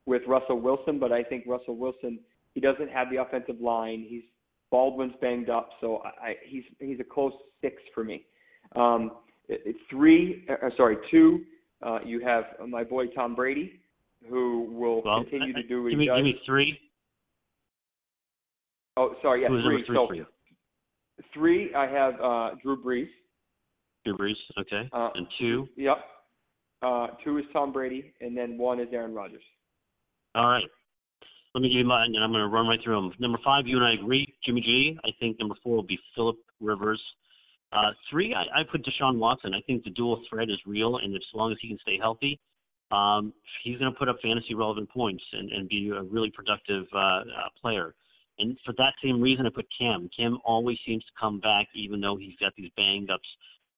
[0.07, 2.21] with Russell Wilson, but I think Russell Wilson
[2.55, 4.05] he doesn't have the offensive line.
[4.09, 4.23] He's
[4.71, 8.25] Baldwin's banged up, so I, I he's he's a close six for me.
[8.77, 9.13] Um,
[9.91, 11.41] three, uh, sorry, two.
[11.83, 13.81] Uh, you have my boy Tom Brady,
[14.29, 16.17] who will well, continue to do what give he me, does.
[16.17, 16.79] Give me three.
[18.97, 19.85] Oh, sorry, yeah, Who's three.
[19.87, 20.27] three so for you?
[21.35, 23.09] three, I have uh, Drew Brees.
[24.05, 24.89] Drew Brees, okay.
[24.93, 25.69] Uh, and two.
[25.77, 25.97] Yep.
[26.83, 29.43] Uh, two is Tom Brady, and then one is Aaron Rodgers.
[30.35, 30.65] All right.
[31.55, 33.13] Let me give you mine, and I'm going to run right through them.
[33.19, 34.97] Number five, you and I agree, Jimmy G.
[35.05, 37.03] I think number four will be Philip Rivers.
[37.73, 39.53] Uh, three, I, I put Deshaun Watson.
[39.53, 42.39] I think the dual threat is real, and as long as he can stay healthy,
[42.93, 43.33] um,
[43.65, 46.99] he's going to put up fantasy relevant points and, and be a really productive uh,
[46.99, 47.23] uh,
[47.61, 47.95] player.
[48.39, 50.09] And for that same reason, I put Cam.
[50.17, 53.29] Cam always seems to come back, even though he's got these banged ups.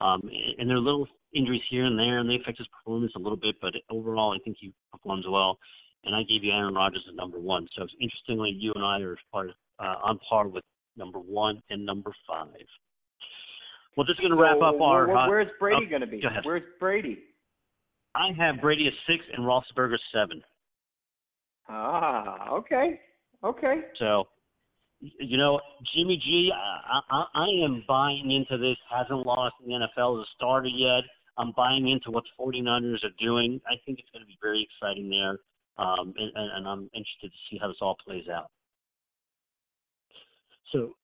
[0.00, 0.20] Um,
[0.58, 3.36] and there are little injuries here and there, and they affect his performance a little
[3.36, 3.56] bit.
[3.62, 5.58] But overall, I think he performs well
[6.04, 7.66] and I gave you Aaron Rodgers at number one.
[7.76, 10.64] So interestingly, you and I are part, uh, on par with
[10.96, 12.48] number one and number five.
[13.96, 15.06] Well, this is going to wrap up our.
[15.06, 16.20] Where, where's Brady uh, going to be?
[16.20, 16.28] Go.
[16.44, 17.18] Where's Brady?
[18.14, 20.42] I have Brady at six and Roethlisberger seven.
[21.68, 23.00] Ah, okay,
[23.44, 23.80] okay.
[23.98, 24.24] So,
[25.00, 25.60] you know,
[25.94, 28.76] Jimmy G, I, I, I am buying into this.
[28.90, 31.04] Hasn't lost in the NFL as a starter yet.
[31.38, 33.60] I'm buying into what the 49ers are doing.
[33.66, 35.38] I think it's going to be very exciting there
[35.78, 38.50] um, and, and I'm interested to see how this all plays out.
[40.72, 40.94] So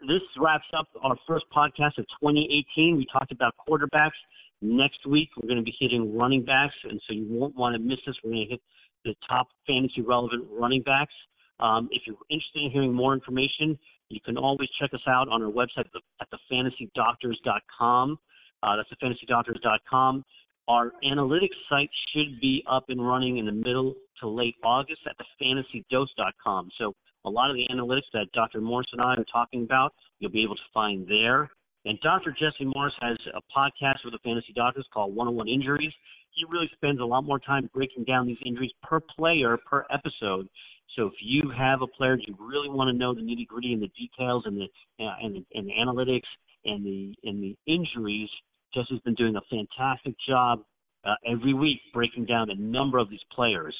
[0.00, 2.96] this wraps up our first podcast of 2018.
[2.96, 4.18] We talked about quarterbacks.
[4.60, 7.80] Next week, we're going to be hitting running backs, and so you won't want to
[7.80, 8.14] miss this.
[8.22, 8.60] We're going to hit
[9.04, 11.14] the top fantasy relevant running backs.
[11.60, 15.42] Um, if you're interested in hearing more information, you can always check us out on
[15.42, 15.86] our website
[16.20, 18.18] at thefantasydoctors.com.
[18.62, 20.24] Uh, that's thefantasydoctors.com.
[20.68, 25.16] Our analytics site should be up and running in the middle to late August at
[25.40, 26.70] thefantasydose.com.
[26.78, 28.60] So a lot of the analytics that Dr.
[28.60, 31.50] Morse and I are talking about, you'll be able to find there.
[31.84, 32.30] And Dr.
[32.30, 35.92] Jesse Morse has a podcast with the Fantasy Doctors called 101 Injuries.
[36.30, 40.48] He really spends a lot more time breaking down these injuries per player, per episode.
[40.96, 43.82] So if you have a player you really want to know the nitty gritty and
[43.82, 46.28] the details and the uh, and the, and the analytics
[46.64, 48.28] and the and the injuries,
[48.74, 50.60] Jesse's been doing a fantastic job
[51.04, 53.74] uh, every week breaking down a number of these players.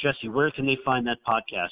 [0.00, 1.68] Jesse, where can they find that podcast?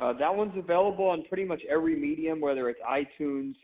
[0.00, 3.54] Uh, that one's available on pretty much every medium, whether it's iTunes,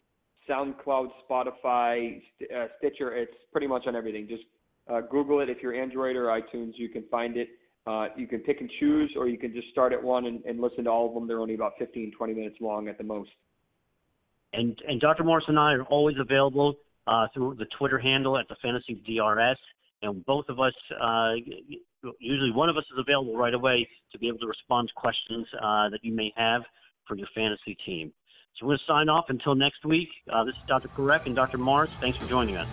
[0.49, 3.15] SoundCloud, Spotify, St- uh, Stitcher.
[3.17, 4.27] It's pretty much on everything.
[4.29, 4.45] Just
[4.91, 6.73] uh, Google it if you're Android or iTunes.
[6.77, 7.49] You can find it.
[7.87, 10.61] Uh, you can pick and choose, or you can just start at one and, and
[10.61, 11.27] listen to all of them.
[11.27, 13.31] They're only about 15, 20 minutes long at the most.
[14.53, 15.25] And and Dr.
[15.25, 16.75] Morse and I are always available
[17.11, 19.59] uh, through the Twitter handle at the Fantasy DRS,
[20.03, 21.33] and both of us, uh,
[22.19, 25.47] usually one of us is available right away to be able to respond to questions
[25.57, 26.63] uh, that you may have
[27.07, 28.13] for your fantasy team.
[28.57, 30.09] So we're going to sign off until next week.
[30.33, 30.89] Uh, this is Dr.
[30.89, 31.59] Parekh and Dr.
[31.59, 31.91] Morse.
[32.01, 32.69] Thanks for joining us.